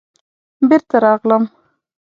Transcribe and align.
بېرته 0.69 0.95
راغلم. 1.05 1.43